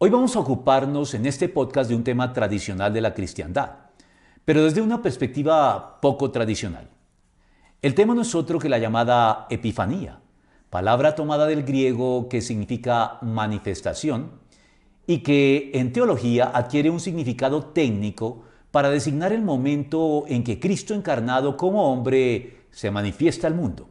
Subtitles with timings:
[0.00, 3.70] Hoy vamos a ocuparnos en este podcast de un tema tradicional de la cristiandad,
[4.44, 6.88] pero desde una perspectiva poco tradicional.
[7.82, 10.20] El tema no es otro que la llamada Epifanía,
[10.70, 14.30] palabra tomada del griego que significa manifestación
[15.04, 20.94] y que en teología adquiere un significado técnico para designar el momento en que Cristo
[20.94, 23.88] encarnado como hombre se manifiesta al mundo.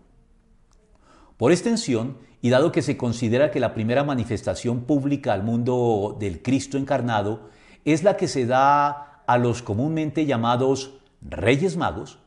[1.35, 6.41] Por extensión, y dado que se considera que la primera manifestación pública al mundo del
[6.41, 7.49] Cristo encarnado
[7.85, 12.19] es la que se da a los comúnmente llamados Reyes Magos,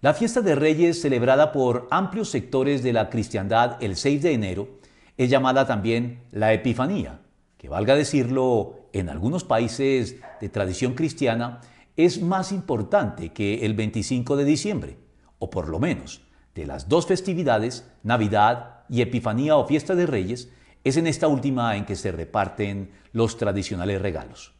[0.00, 4.68] la fiesta de Reyes celebrada por amplios sectores de la cristiandad el 6 de enero
[5.16, 7.20] es llamada también la Epifanía,
[7.56, 11.60] que valga decirlo, en algunos países de tradición cristiana
[11.96, 14.96] es más importante que el 25 de diciembre,
[15.40, 16.22] o por lo menos
[16.54, 20.50] de las dos festividades, Navidad y Epifanía o Fiesta de Reyes,
[20.84, 24.54] es en esta última en que se reparten los tradicionales regalos.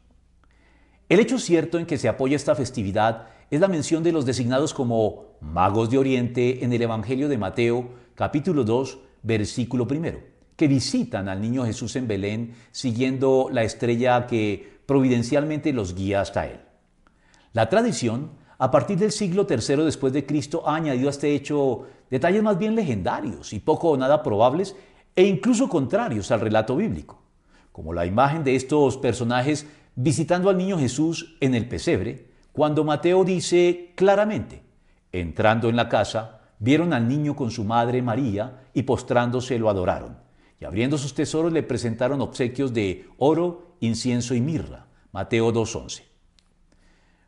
[1.09, 4.75] El hecho cierto en que se apoya esta festividad es la mención de los designados
[4.75, 10.21] como magos de Oriente en el Evangelio de Mateo capítulo 2 versículo primero,
[10.57, 16.47] que visitan al niño Jesús en Belén siguiendo la estrella que providencialmente los guía hasta
[16.47, 16.61] él.
[17.53, 21.87] La tradición a partir del siglo III después de Cristo ha añadido a este hecho
[22.11, 24.75] detalles más bien legendarios y poco o nada probables
[25.15, 27.23] e incluso contrarios al relato bíblico,
[27.73, 33.25] como la imagen de estos personajes visitando al niño Jesús en el pesebre, cuando Mateo
[33.25, 34.63] dice claramente,
[35.13, 40.19] entrando en la casa, vieron al niño con su madre María y postrándose lo adoraron,
[40.61, 44.87] y abriendo sus tesoros le presentaron obsequios de oro, incienso y mirra.
[45.13, 46.03] Mateo 2.11.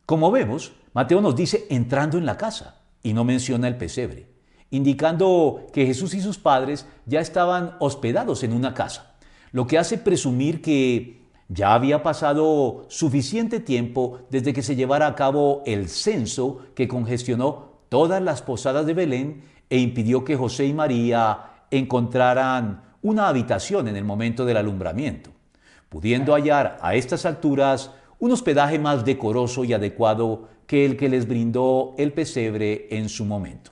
[0.05, 4.27] Como vemos, Mateo nos dice entrando en la casa y no menciona el pesebre,
[4.71, 9.15] indicando que Jesús y sus padres ya estaban hospedados en una casa,
[9.51, 15.15] lo que hace presumir que ya había pasado suficiente tiempo desde que se llevara a
[15.15, 20.73] cabo el censo que congestionó todas las posadas de Belén e impidió que José y
[20.73, 25.31] María encontraran una habitación en el momento del alumbramiento,
[25.89, 27.91] pudiendo hallar a estas alturas
[28.21, 33.25] un hospedaje más decoroso y adecuado que el que les brindó el pesebre en su
[33.25, 33.71] momento.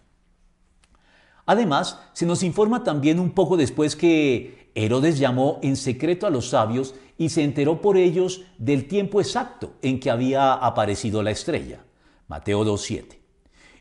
[1.45, 6.49] Además, se nos informa también un poco después que Herodes llamó en secreto a los
[6.49, 11.83] sabios y se enteró por ellos del tiempo exacto en que había aparecido la estrella.
[12.27, 13.17] Mateo 2.7.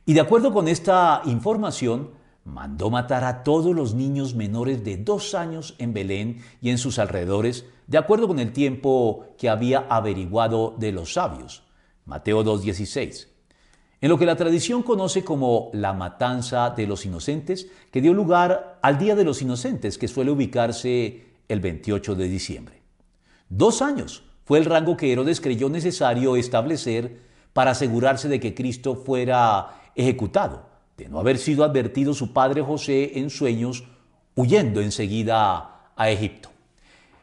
[0.04, 2.10] Y de acuerdo con esta información,
[2.48, 6.98] mandó matar a todos los niños menores de dos años en Belén y en sus
[6.98, 11.62] alrededores, de acuerdo con el tiempo que había averiguado de los sabios.
[12.04, 13.28] Mateo 2.16.
[14.00, 18.78] En lo que la tradición conoce como la matanza de los inocentes, que dio lugar
[18.82, 22.82] al Día de los Inocentes, que suele ubicarse el 28 de diciembre.
[23.48, 27.22] Dos años fue el rango que Herodes creyó necesario establecer
[27.52, 30.67] para asegurarse de que Cristo fuera ejecutado
[30.98, 33.84] de no haber sido advertido su padre José en sueños,
[34.34, 36.50] huyendo enseguida a Egipto.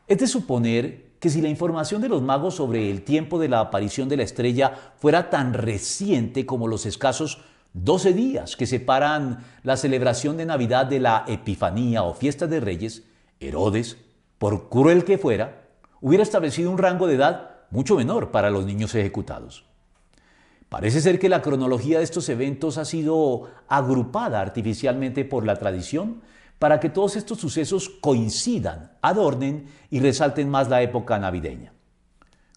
[0.08, 3.59] Es de suponer que si la información de los magos sobre el tiempo de la
[3.59, 7.41] aparición de la estrella fuera tan reciente como los escasos
[7.74, 13.03] 12 días que separan la celebración de Navidad de la Epifanía o Fiesta de Reyes,
[13.42, 13.97] Herodes,
[14.38, 15.68] por cruel que fuera,
[16.00, 19.66] hubiera establecido un rango de edad mucho menor para los niños ejecutados.
[20.75, 26.19] Parece ser que la cronología de estos eventos ha sido agrupada artificialmente por la tradición
[26.59, 31.72] para que todos estos sucesos coincidan, adornen y resalten más la época navideña.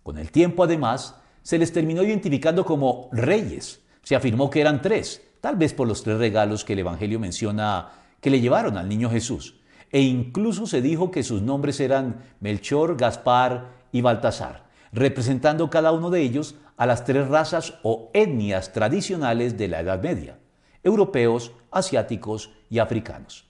[0.03, 3.83] Con el tiempo, además, se les terminó identificando como reyes.
[4.03, 7.91] Se afirmó que eran tres, tal vez por los tres regalos que el Evangelio menciona
[8.21, 9.61] que le llevaron al niño Jesús.
[9.93, 16.11] E incluso se dijo que sus nombres eran Melchor, Gaspar y Baltasar, representando cada uno
[16.11, 20.39] de ellos a las tres razas o etnias tradicionales de la Edad Media,
[20.83, 23.49] europeos, asiáticos y africanos.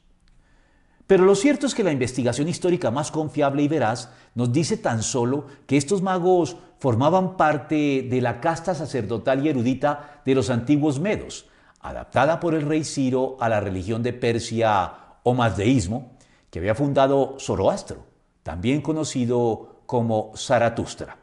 [1.07, 5.03] Pero lo cierto es que la investigación histórica más confiable y veraz nos dice tan
[5.03, 11.01] solo que estos magos formaban parte de la casta sacerdotal y erudita de los antiguos
[11.01, 11.47] medos,
[11.81, 14.93] adaptada por el rey Ciro a la religión de Persia
[15.23, 16.13] o mazdeísmo,
[16.51, 18.05] que había fundado Zoroastro,
[18.43, 21.17] también conocido como Zaratustra.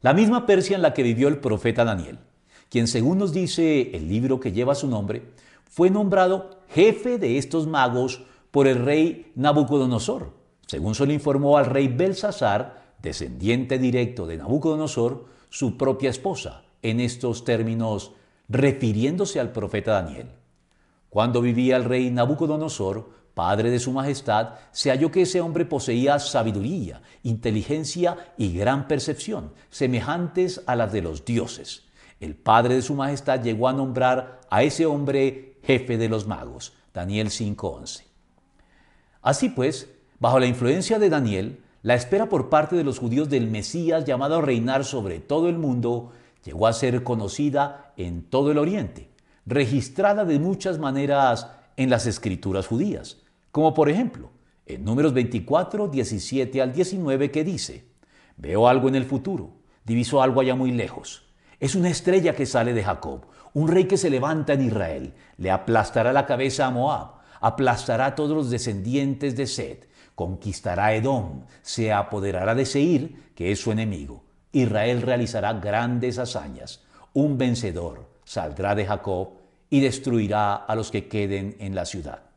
[0.00, 2.18] La misma Persia en la que vivió el profeta Daniel,
[2.70, 5.22] quien según nos dice el libro que lleva su nombre,
[5.68, 8.22] fue nombrado jefe de estos magos
[8.52, 10.32] por el rey Nabucodonosor,
[10.66, 17.00] según se le informó al rey Belsasar, descendiente directo de Nabucodonosor, su propia esposa, en
[17.00, 18.12] estos términos
[18.48, 20.28] refiriéndose al profeta Daniel.
[21.10, 26.18] Cuando vivía el rey Nabucodonosor, padre de su majestad, se halló que ese hombre poseía
[26.18, 31.84] sabiduría, inteligencia y gran percepción, semejantes a las de los dioses.
[32.18, 36.72] El padre de su majestad llegó a nombrar a ese hombre jefe de los magos,
[36.92, 38.02] Daniel 5.11.
[39.22, 39.88] Así pues,
[40.18, 44.38] bajo la influencia de Daniel, la espera por parte de los judíos del Mesías llamado
[44.38, 46.10] a reinar sobre todo el mundo
[46.44, 49.10] llegó a ser conocida en todo el Oriente,
[49.46, 51.46] registrada de muchas maneras
[51.76, 53.18] en las escrituras judías,
[53.58, 54.30] como por ejemplo
[54.66, 57.86] en números 24, 17 al 19 que dice,
[58.36, 59.50] veo algo en el futuro,
[59.84, 61.24] diviso algo allá muy lejos.
[61.58, 65.50] Es una estrella que sale de Jacob, un rey que se levanta en Israel, le
[65.50, 69.78] aplastará la cabeza a Moab, aplastará a todos los descendientes de Sed,
[70.14, 74.22] conquistará Edom, se apoderará de Seir, que es su enemigo.
[74.52, 76.84] Israel realizará grandes hazañas.
[77.12, 79.30] Un vencedor saldrá de Jacob
[79.68, 82.27] y destruirá a los que queden en la ciudad.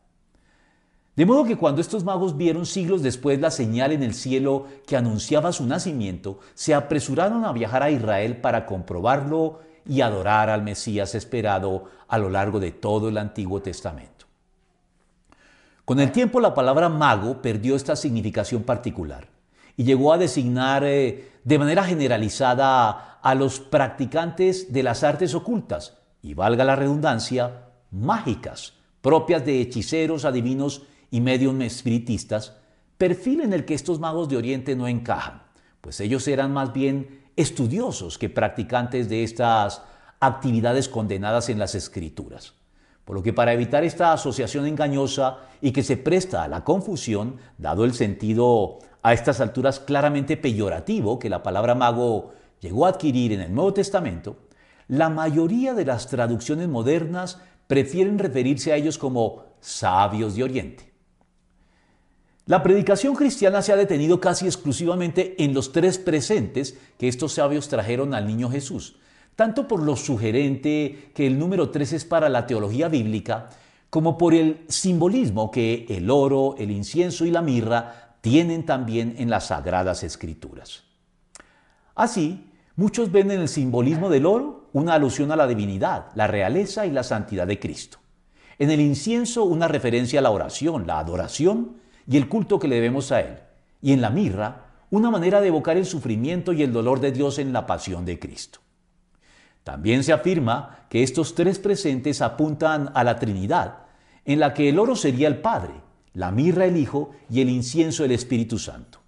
[1.15, 4.95] De modo que cuando estos magos vieron siglos después la señal en el cielo que
[4.95, 11.13] anunciaba su nacimiento, se apresuraron a viajar a Israel para comprobarlo y adorar al Mesías
[11.15, 14.25] esperado a lo largo de todo el Antiguo Testamento.
[15.83, 19.27] Con el tiempo la palabra mago perdió esta significación particular
[19.75, 25.97] y llegó a designar eh, de manera generalizada a los practicantes de las artes ocultas,
[26.21, 32.57] y valga la redundancia, mágicas, propias de hechiceros, adivinos y medios espiritistas,
[32.97, 35.43] perfil en el que estos magos de Oriente no encajan,
[35.81, 39.83] pues ellos eran más bien estudiosos que practicantes de estas
[40.19, 42.53] actividades condenadas en las escrituras.
[43.05, 47.37] Por lo que para evitar esta asociación engañosa y que se presta a la confusión,
[47.57, 53.33] dado el sentido a estas alturas claramente peyorativo que la palabra mago llegó a adquirir
[53.33, 54.37] en el Nuevo Testamento,
[54.87, 60.90] la mayoría de las traducciones modernas prefieren referirse a ellos como sabios de Oriente.
[62.51, 67.69] La predicación cristiana se ha detenido casi exclusivamente en los tres presentes que estos sabios
[67.69, 68.97] trajeron al niño Jesús,
[69.37, 73.47] tanto por lo sugerente que el número tres es para la teología bíblica,
[73.89, 79.29] como por el simbolismo que el oro, el incienso y la mirra tienen también en
[79.29, 80.83] las sagradas escrituras.
[81.95, 86.85] Así, muchos ven en el simbolismo del oro una alusión a la divinidad, la realeza
[86.85, 87.99] y la santidad de Cristo.
[88.59, 91.79] En el incienso una referencia a la oración, la adoración
[92.11, 93.37] y el culto que le debemos a Él.
[93.81, 97.39] Y en la mirra una manera de evocar el sufrimiento y el dolor de Dios
[97.39, 98.59] en la pasión de Cristo.
[99.63, 103.83] También se afirma que estos tres presentes apuntan a la Trinidad,
[104.25, 105.73] en la que el oro sería el Padre,
[106.13, 108.99] la mirra el Hijo y el incienso el Espíritu Santo.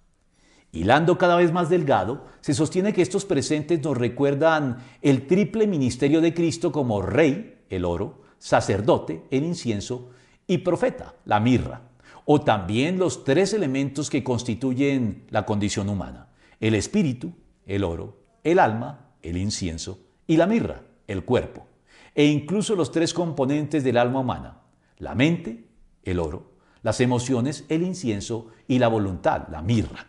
[0.72, 6.22] Hilando cada vez más delgado, se sostiene que estos presentes nos recuerdan el triple ministerio
[6.22, 10.08] de Cristo como Rey, el oro, sacerdote, el incienso,
[10.46, 11.82] y profeta, la mirra,
[12.24, 16.28] o también los tres elementos que constituyen la condición humana,
[16.60, 17.34] el espíritu,
[17.66, 21.66] el oro, el alma, el incienso, y la mirra, el cuerpo,
[22.14, 24.62] e incluso los tres componentes del alma humana,
[24.98, 25.66] la mente,
[26.02, 26.52] el oro,
[26.82, 30.06] las emociones, el incienso y la voluntad, la mirra.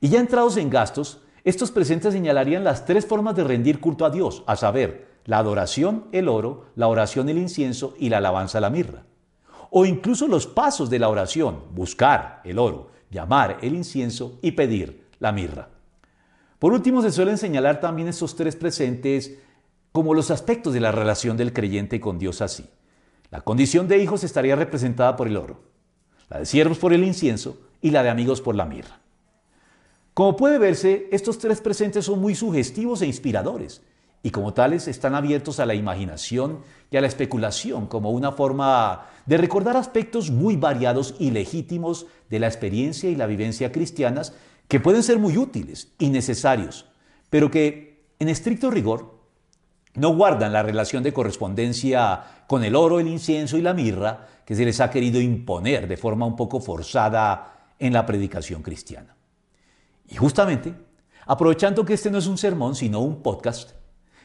[0.00, 4.10] Y ya entrados en gastos, estos presentes señalarían las tres formas de rendir culto a
[4.10, 8.70] Dios, a saber, la adoración, el oro, la oración, el incienso y la alabanza, la
[8.70, 9.04] mirra.
[9.74, 15.08] O incluso los pasos de la oración, buscar el oro, llamar el incienso y pedir
[15.18, 15.70] la mirra.
[16.58, 19.38] Por último, se suelen señalar también estos tres presentes
[19.90, 22.68] como los aspectos de la relación del creyente con Dios así.
[23.30, 25.62] La condición de hijos estaría representada por el oro,
[26.28, 29.00] la de siervos por el incienso y la de amigos por la mirra.
[30.12, 33.80] Como puede verse, estos tres presentes son muy sugestivos e inspiradores,
[34.22, 36.60] y como tales están abiertos a la imaginación
[36.90, 42.38] y a la especulación como una forma de recordar aspectos muy variados y legítimos de
[42.38, 44.34] la experiencia y la vivencia cristianas
[44.68, 46.86] que pueden ser muy útiles y necesarios,
[47.30, 49.20] pero que en estricto rigor
[49.94, 54.54] no guardan la relación de correspondencia con el oro, el incienso y la mirra que
[54.54, 59.14] se les ha querido imponer de forma un poco forzada en la predicación cristiana.
[60.08, 60.74] Y justamente,
[61.26, 63.72] aprovechando que este no es un sermón, sino un podcast,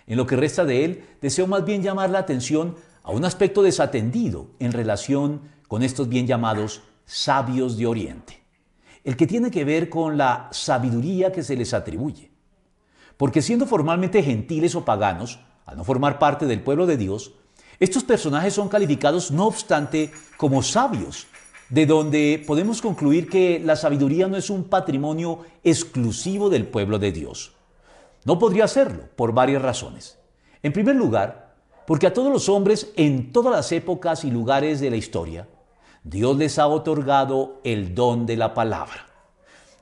[0.07, 3.61] en lo que resta de él, deseo más bien llamar la atención a un aspecto
[3.61, 8.43] desatendido en relación con estos bien llamados sabios de Oriente.
[9.03, 12.29] el que tiene que ver con la sabiduría que se les atribuye.
[13.15, 17.31] Porque siendo formalmente gentiles o paganos, al no formar parte del pueblo de Dios,
[17.79, 21.27] estos personajes son calificados, no obstante, como sabios,
[21.69, 27.11] de donde podemos concluir que la sabiduría no es un patrimonio exclusivo del pueblo de
[27.11, 27.56] Dios.
[28.27, 30.19] No podría serlo, por varias razones.
[30.61, 31.55] En primer lugar,
[31.85, 35.47] porque a todos los hombres en todas las épocas y lugares de la historia,
[36.03, 39.07] Dios les ha otorgado el don de la palabra.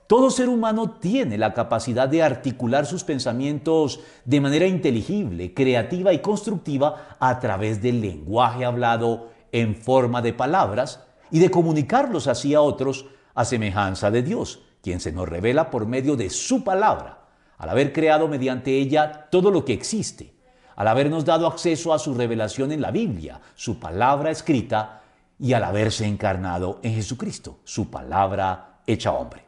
[0.06, 6.20] Todo ser humano tiene la capacidad de articular sus pensamientos de manera inteligible, creativa y
[6.20, 12.62] constructiva a través del lenguaje hablado en forma de palabras y de comunicarlos así a
[12.62, 17.25] otros a semejanza de Dios, quien se nos revela por medio de su palabra,
[17.58, 20.34] al haber creado mediante ella todo lo que existe,
[20.76, 25.02] al habernos dado acceso a su revelación en la Biblia, su palabra escrita,
[25.40, 29.44] y al haberse encarnado en Jesucristo, su palabra hecha hombre.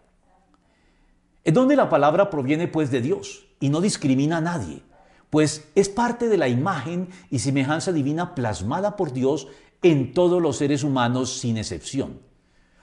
[1.44, 4.82] Es donde la palabra proviene pues de Dios y no discrimina a nadie,
[5.30, 9.48] pues es parte de la imagen y semejanza divina plasmada por Dios
[9.82, 12.20] en todos los seres humanos sin excepción,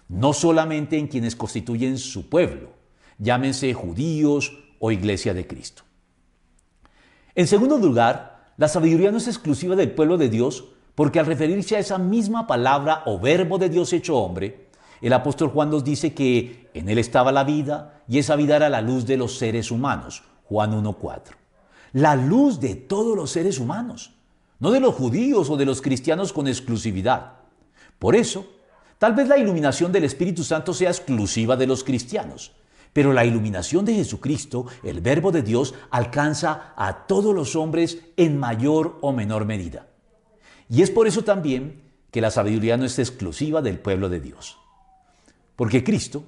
[0.09, 2.71] no solamente en quienes constituyen su pueblo,
[3.19, 5.83] llámense judíos o iglesia de Cristo.
[7.35, 11.75] En segundo lugar, la sabiduría no es exclusiva del pueblo de Dios, porque al referirse
[11.75, 14.69] a esa misma palabra o verbo de Dios hecho hombre,
[15.01, 18.69] el apóstol Juan nos dice que en él estaba la vida y esa vida era
[18.69, 20.23] la luz de los seres humanos.
[20.45, 21.21] Juan 1.4.
[21.95, 24.13] La luz de todos los seres humanos
[24.61, 27.33] no de los judíos o de los cristianos con exclusividad.
[27.99, 28.47] Por eso,
[28.99, 32.53] tal vez la iluminación del Espíritu Santo sea exclusiva de los cristianos,
[32.95, 38.39] pero la iluminación de Jesucristo, el Verbo de Dios, alcanza a todos los hombres en
[38.39, 39.89] mayor o menor medida.
[40.71, 44.57] Y es por eso también que la sabiduría no es exclusiva del pueblo de Dios.
[45.57, 46.25] Porque Cristo,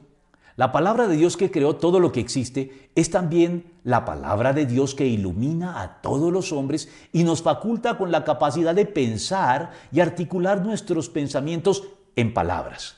[0.56, 4.66] la palabra de Dios que creó todo lo que existe es también la palabra de
[4.66, 9.70] Dios que ilumina a todos los hombres y nos faculta con la capacidad de pensar
[9.92, 11.84] y articular nuestros pensamientos
[12.16, 12.95] en palabras.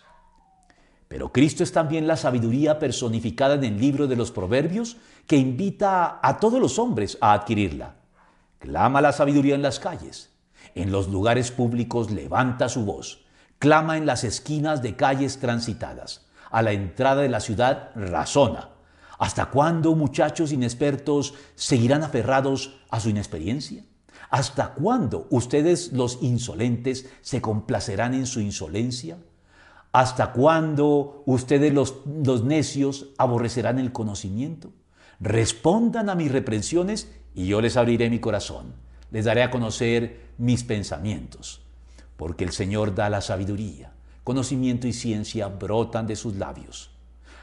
[1.09, 6.21] Pero Cristo es también la sabiduría personificada en el libro de los Proverbios que invita
[6.23, 7.97] a todos los hombres a adquirirla.
[8.59, 10.31] Clama la sabiduría en las calles,
[10.75, 13.25] en los lugares públicos levanta su voz,
[13.59, 18.71] clama en las esquinas de calles transitadas a la entrada de la ciudad razona.
[19.19, 23.85] ¿Hasta cuándo muchachos inexpertos seguirán aferrados a su inexperiencia?
[24.31, 29.19] ¿Hasta cuándo ustedes los insolentes se complacerán en su insolencia?
[29.93, 34.71] ¿Hasta cuándo ustedes los, los necios aborrecerán el conocimiento?
[35.21, 38.75] Respondan a mis reprensiones y yo les abriré mi corazón.
[39.11, 41.63] Les daré a conocer mis pensamientos,
[42.17, 43.93] porque el Señor da la sabiduría
[44.29, 46.91] conocimiento y ciencia brotan de sus labios.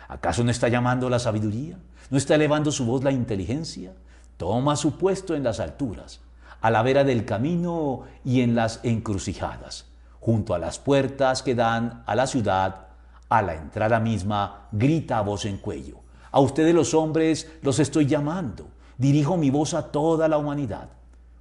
[0.07, 1.79] ¿Acaso no está llamando la sabiduría?
[2.11, 3.93] ¿No está elevando su voz la inteligencia?
[4.37, 6.19] Toma su puesto en las alturas,
[6.61, 9.87] a la vera del camino y en las encrucijadas,
[10.25, 12.87] junto a las puertas que dan a la ciudad,
[13.29, 15.99] a la entrada misma, grita a voz en cuello.
[16.31, 18.65] A ustedes los hombres los estoy llamando.
[18.97, 20.89] Dirijo mi voz a toda la humanidad.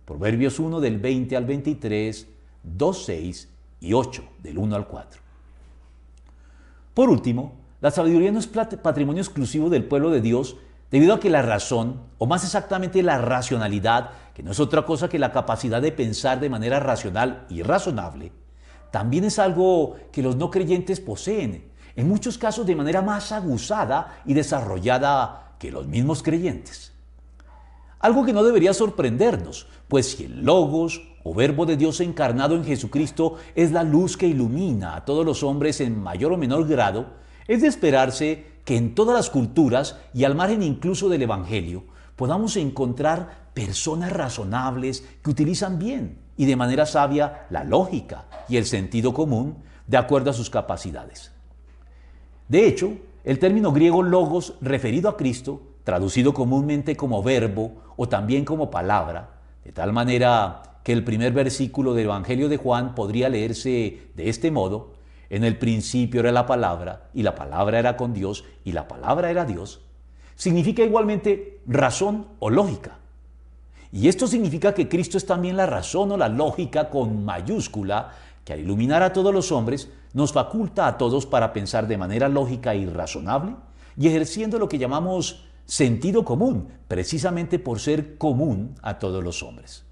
[0.05, 2.29] Proverbios 1 del 20 al 23,
[2.63, 3.49] 2, 6
[3.81, 5.23] y 8 del 1 al 4.
[6.93, 10.57] Por último, la sabiduría no es patrimonio exclusivo del pueblo de Dios
[10.91, 15.09] debido a que la razón, o más exactamente la racionalidad, que no es otra cosa
[15.09, 18.44] que la capacidad de pensar de manera racional y razonable,
[18.95, 21.65] también es algo que los no creyentes poseen,
[21.97, 26.93] en muchos casos de manera más aguzada y desarrollada que los mismos creyentes.
[27.99, 32.65] Algo que no debería sorprendernos, pues si el logos o verbo de Dios encarnado en
[32.65, 37.15] Jesucristo es la luz que ilumina a todos los hombres en mayor o menor grado,
[37.49, 41.83] es de esperarse que en todas las culturas y al margen incluso del Evangelio
[42.15, 48.67] podamos encontrar personas razonables que utilizan bien y de manera sabia la lógica y el
[48.67, 51.33] sentido común de acuerdo a sus capacidades.
[52.49, 52.93] De hecho,
[53.25, 59.31] el término griego logos referido a Cristo, traducido comúnmente como verbo o también como palabra,
[59.65, 64.51] de tal manera que el primer versículo del Evangelio de Juan podría leerse de este
[64.51, 64.93] modo,
[65.31, 69.31] en el principio era la palabra, y la palabra era con Dios, y la palabra
[69.31, 69.81] era Dios,
[70.35, 72.99] significa igualmente razón o lógica.
[73.95, 78.11] Y esto significa que Cristo es también la razón o la lógica con mayúscula,
[78.45, 82.29] que al iluminar a todos los hombres, nos faculta a todos para pensar de manera
[82.29, 83.55] lógica y razonable,
[83.97, 89.85] y ejerciendo lo que llamamos sentido común, precisamente por ser común a todos los hombres.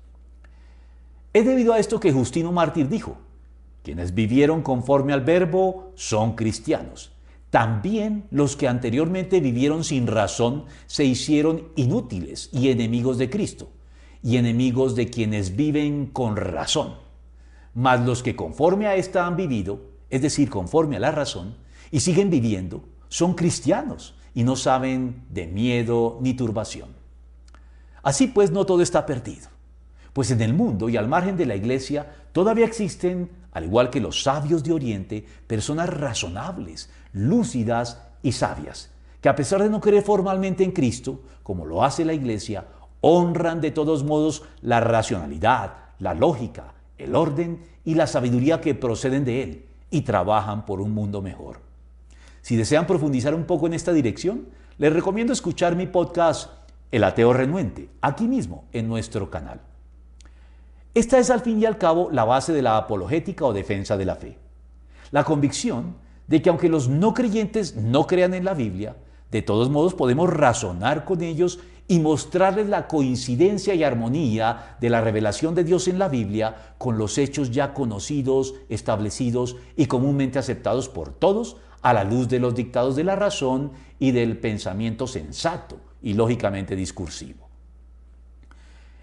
[1.32, 3.18] Es debido a esto que Justino Mártir dijo,
[3.84, 7.12] quienes vivieron conforme al verbo son cristianos,
[7.50, 13.68] también los que anteriormente vivieron sin razón se hicieron inútiles y enemigos de Cristo,
[14.22, 16.94] y enemigos de quienes viven con razón.
[17.74, 21.56] Mas los que conforme a esta han vivido, es decir, conforme a la razón,
[21.90, 26.90] y siguen viviendo, son cristianos y no saben de miedo ni turbación.
[28.02, 29.48] Así pues, no todo está perdido,
[30.12, 34.00] pues en el mundo y al margen de la iglesia todavía existen, al igual que
[34.00, 40.02] los sabios de Oriente, personas razonables, lúcidas y sabias, que a pesar de no creer
[40.02, 42.66] formalmente en Cristo, como lo hace la iglesia,
[43.02, 49.24] honran de todos modos la racionalidad, la lógica, el orden y la sabiduría que proceden
[49.24, 51.60] de Él y trabajan por un mundo mejor.
[52.40, 54.46] Si desean profundizar un poco en esta dirección,
[54.78, 56.50] les recomiendo escuchar mi podcast
[56.90, 59.60] El ateo renuente, aquí mismo en nuestro canal.
[60.94, 64.04] Esta es al fin y al cabo la base de la apologética o defensa de
[64.04, 64.38] la fe.
[65.10, 68.96] La convicción de que aunque los no creyentes no crean en la Biblia,
[69.30, 75.00] de todos modos podemos razonar con ellos y mostrarles la coincidencia y armonía de la
[75.00, 80.88] revelación de Dios en la Biblia con los hechos ya conocidos, establecidos y comúnmente aceptados
[80.88, 85.80] por todos a la luz de los dictados de la razón y del pensamiento sensato
[86.00, 87.48] y lógicamente discursivo.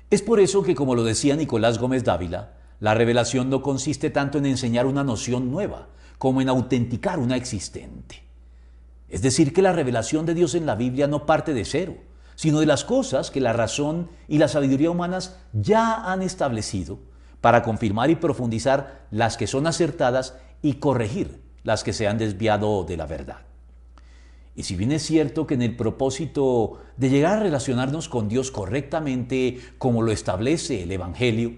[0.09, 4.37] Es por eso que, como lo decía Nicolás Gómez Dávila, la revelación no consiste tanto
[4.37, 8.23] en enseñar una noción nueva, como en autenticar una existente.
[9.07, 11.95] Es decir, que la revelación de Dios en la Biblia no parte de cero,
[12.39, 16.97] sino de las cosas que la razón y la sabiduría humanas ya han establecido
[17.41, 22.85] para confirmar y profundizar las que son acertadas y corregir las que se han desviado
[22.85, 23.39] de la verdad.
[24.55, 28.51] Y si bien es cierto que en el propósito de llegar a relacionarnos con Dios
[28.51, 31.51] correctamente como lo establece el Evangelio,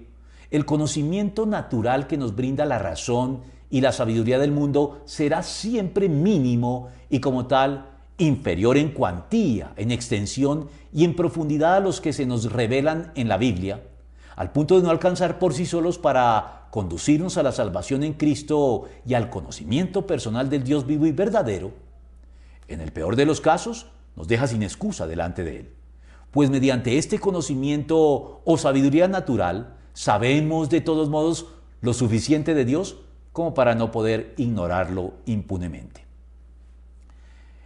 [0.50, 6.10] el conocimiento natural que nos brinda la razón y la sabiduría del mundo será siempre
[6.10, 7.91] mínimo y como tal
[8.22, 13.28] inferior en cuantía, en extensión y en profundidad a los que se nos revelan en
[13.28, 13.84] la Biblia,
[14.36, 18.86] al punto de no alcanzar por sí solos para conducirnos a la salvación en Cristo
[19.06, 21.72] y al conocimiento personal del Dios vivo y verdadero,
[22.68, 25.74] en el peor de los casos nos deja sin excusa delante de Él.
[26.32, 31.48] Pues mediante este conocimiento o sabiduría natural sabemos de todos modos
[31.82, 32.98] lo suficiente de Dios
[33.34, 36.11] como para no poder ignorarlo impunemente.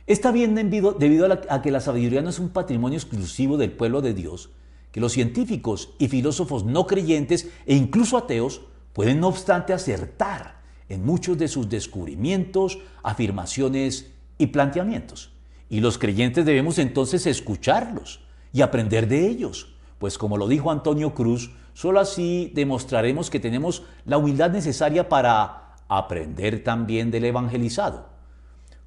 [0.07, 4.13] Está bien debido a, que la sabiduría no es un patrimonio exclusivo del pueblo de
[4.13, 4.49] Dios,
[4.91, 8.61] que los científicos y filósofos no creyentes e incluso ateos
[8.93, 15.31] pueden no obstante acertar en muchos de sus descubrimientos, afirmaciones y planteamientos.
[15.69, 18.21] Y los creyentes debemos entonces escucharlos
[18.53, 23.83] y aprender de ellos, pues como lo dijo Antonio Cruz, Solo así demostraremos que tenemos
[24.05, 28.14] la humildad necesaria para aprender también del evangelizado.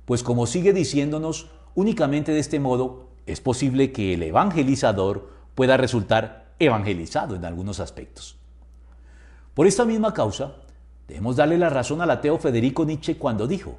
[0.09, 6.55] Pues como sigue diciéndonos, únicamente de este modo es posible que el evangelizador pueda resultar
[6.59, 8.39] evangelizado en algunos aspectos.
[9.53, 10.55] Por esta misma causa,
[11.09, 13.77] debemos darle la razón al ateo Federico Nietzsche cuando dijo,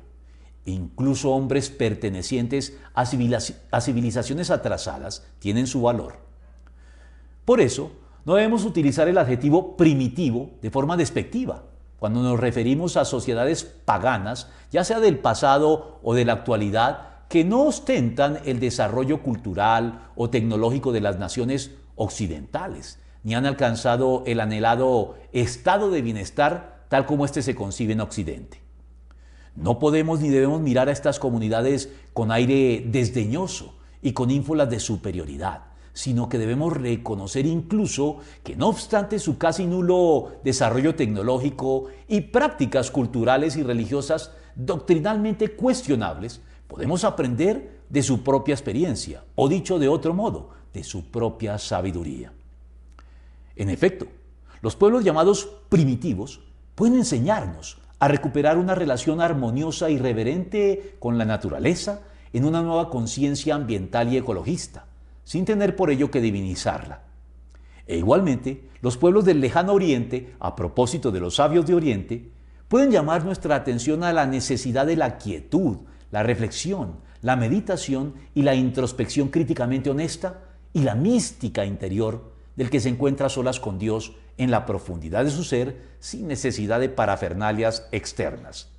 [0.65, 6.18] incluso hombres pertenecientes a, civilizaciones atrasadas tienen su valor.
[7.44, 7.92] Por eso,
[8.24, 11.63] no debemos utilizar el adjetivo primitivo de forma despectiva
[12.00, 17.44] cuando nos referimos a sociedades paganas, ya sea del pasado o de la actualidad, que
[17.44, 24.40] no ostentan el desarrollo cultural o tecnológico de las naciones occidentales, ni han alcanzado el
[24.40, 28.62] anhelado estado de bienestar tal como éste se concibe en Occidente.
[29.56, 34.80] No podemos ni debemos mirar a estas comunidades con aire desdeñoso y con ínfolas de
[34.80, 35.69] superioridad
[36.00, 42.90] sino que debemos reconocer incluso que no obstante su casi nulo desarrollo tecnológico y prácticas
[42.90, 50.14] culturales y religiosas doctrinalmente cuestionables, podemos aprender de su propia experiencia, o dicho de otro
[50.14, 52.32] modo, de su propia sabiduría.
[53.58, 54.08] En efecto,
[54.62, 56.40] los pueblos llamados primitivos
[56.76, 62.90] pueden enseñarnos a recuperar una relación armoniosa y reverente con la naturaleza en una nueva
[62.90, 64.86] conciencia ambiental y ecologista
[65.30, 67.04] sin tener por ello que divinizarla.
[67.86, 72.32] E igualmente, los pueblos del lejano Oriente, a propósito de los sabios de Oriente,
[72.68, 78.42] pueden llamar nuestra atención a la necesidad de la quietud, la reflexión, la meditación y
[78.42, 84.15] la introspección críticamente honesta y la mística interior del que se encuentra solas con Dios
[84.39, 88.72] en la profundidad de su ser sin necesidad de parafernalias externas.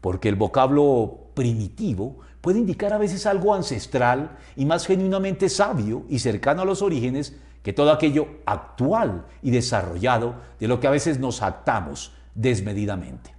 [0.00, 6.18] Porque el vocablo primitivo puede indicar a veces algo ancestral y más genuinamente sabio y
[6.18, 11.18] cercano a los orígenes que todo aquello actual y desarrollado de lo que a veces
[11.18, 13.34] nos actamos desmedidamente.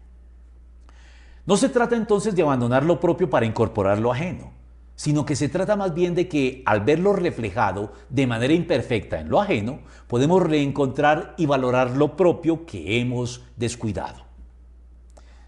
[1.45, 4.53] No se trata entonces de abandonar lo propio para incorporar lo ajeno,
[4.95, 9.29] sino que se trata más bien de que al verlo reflejado de manera imperfecta en
[9.29, 14.23] lo ajeno, podemos reencontrar y valorar lo propio que hemos descuidado.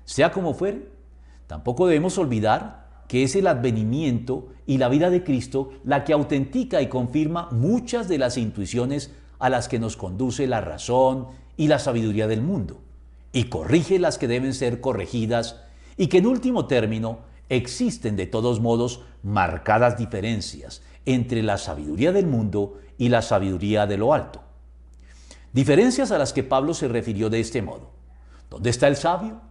[0.05, 0.91] Sea como fuere,
[1.47, 6.81] tampoco debemos olvidar que es el advenimiento y la vida de Cristo la que autentica
[6.81, 11.79] y confirma muchas de las intuiciones a las que nos conduce la razón y la
[11.79, 12.81] sabiduría del mundo,
[13.33, 15.61] y corrige las que deben ser corregidas,
[15.95, 22.27] y que en último término existen de todos modos marcadas diferencias entre la sabiduría del
[22.27, 24.41] mundo y la sabiduría de lo alto.
[25.53, 27.91] Diferencias a las que Pablo se refirió de este modo.
[28.49, 29.41] ¿Dónde está el sabio?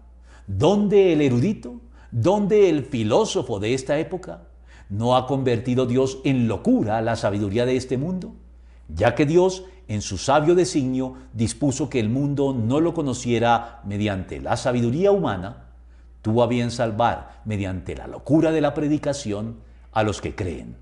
[0.46, 1.80] ¿Dónde el erudito?
[2.10, 4.42] ¿Dónde el filósofo de esta época?
[4.88, 8.34] ¿No ha convertido Dios en locura la sabiduría de este mundo?
[8.88, 14.40] Ya que Dios, en su sabio designio, dispuso que el mundo no lo conociera mediante
[14.40, 15.64] la sabiduría humana,
[16.22, 19.56] tuvo a bien salvar mediante la locura de la predicación
[19.92, 20.76] a los que creen.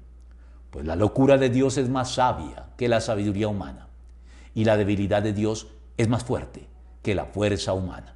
[0.71, 3.89] Pues la locura de Dios es más sabia que la sabiduría humana,
[4.55, 6.67] y la debilidad de Dios es más fuerte
[7.03, 8.14] que la fuerza humana.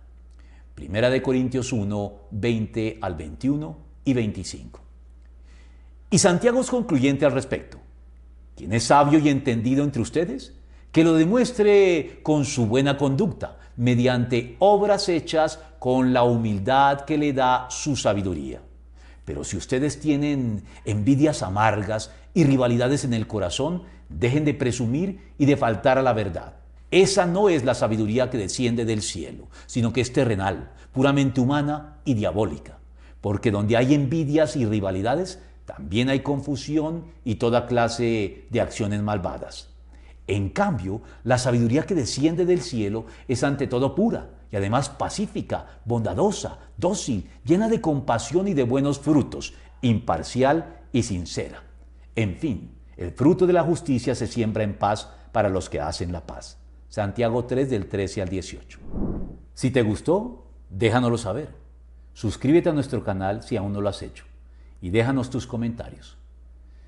[0.78, 4.80] Primera de Corintios 1, 20 al 21 y 25.
[6.08, 7.80] Y Santiago es concluyente al respecto.
[8.54, 10.54] ¿Quién es sabio y entendido entre ustedes?
[10.92, 17.32] Que lo demuestre con su buena conducta, mediante obras hechas con la humildad que le
[17.32, 18.62] da su sabiduría.
[19.24, 25.46] Pero si ustedes tienen envidias amargas y rivalidades en el corazón, dejen de presumir y
[25.46, 26.57] de faltar a la verdad.
[26.90, 31.98] Esa no es la sabiduría que desciende del cielo, sino que es terrenal, puramente humana
[32.04, 32.78] y diabólica.
[33.20, 39.68] Porque donde hay envidias y rivalidades, también hay confusión y toda clase de acciones malvadas.
[40.26, 45.80] En cambio, la sabiduría que desciende del cielo es ante todo pura y además pacífica,
[45.84, 51.62] bondadosa, dócil, llena de compasión y de buenos frutos, imparcial y sincera.
[52.16, 56.12] En fin, el fruto de la justicia se siembra en paz para los que hacen
[56.12, 56.58] la paz.
[56.88, 58.78] Santiago 3 del 13 al 18.
[59.52, 61.54] Si te gustó, déjanoslo saber.
[62.14, 64.24] Suscríbete a nuestro canal si aún no lo has hecho
[64.80, 66.16] y déjanos tus comentarios.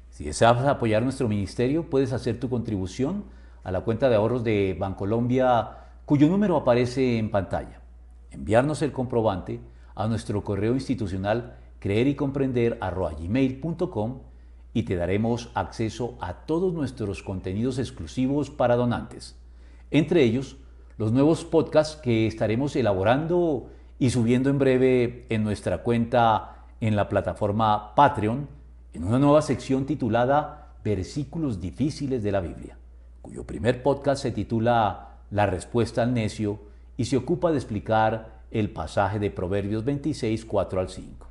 [0.09, 3.25] Si deseas apoyar nuestro ministerio, puedes hacer tu contribución
[3.63, 5.69] a la cuenta de ahorros de Bancolombia,
[6.07, 7.83] cuyo número aparece en pantalla.
[8.31, 9.61] Enviarnos el comprobante
[9.95, 12.79] a nuestro correo institucional creer y comprender
[14.73, 19.37] y te daremos acceso a todos nuestros contenidos exclusivos para donantes
[19.90, 20.57] entre ellos,
[20.98, 27.09] los nuevos podcasts que estaremos elaborando y subiendo en breve en nuestra cuenta en la
[27.09, 28.48] plataforma Patreon,
[28.92, 32.79] en una nueva sección titulada Versículos difíciles de la Biblia,
[33.20, 36.61] cuyo primer podcast se titula La respuesta al necio
[36.96, 41.26] y se ocupa de explicar el pasaje de Proverbios 26, 4 al 5.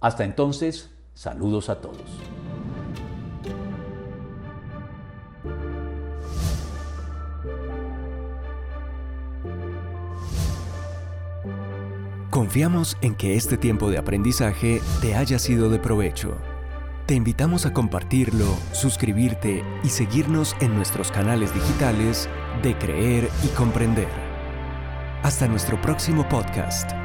[0.00, 2.43] Hasta entonces, saludos a todos.
[12.44, 16.36] Confiamos en que este tiempo de aprendizaje te haya sido de provecho.
[17.06, 22.28] Te invitamos a compartirlo, suscribirte y seguirnos en nuestros canales digitales
[22.62, 24.10] de Creer y Comprender.
[25.22, 27.03] Hasta nuestro próximo podcast.